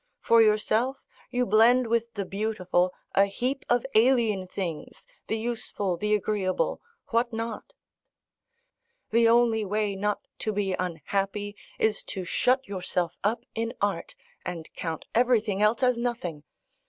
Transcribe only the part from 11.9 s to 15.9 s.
to shut yourself up in art, and count everything else